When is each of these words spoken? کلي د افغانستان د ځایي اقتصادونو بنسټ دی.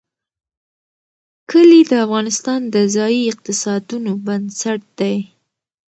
کلي 1.49 1.81
د 1.89 1.91
افغانستان 2.05 2.61
د 2.73 2.75
ځایي 2.95 3.21
اقتصادونو 3.31 4.11
بنسټ 4.25 4.81
دی. 4.99 5.17